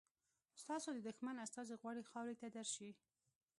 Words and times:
ستاسو 0.61 0.89
د 0.93 0.99
دښمن 1.07 1.35
استازی 1.45 1.75
غواړي 1.81 2.03
خاورې 2.11 2.35
ته 2.41 2.47
درشي. 2.55 2.89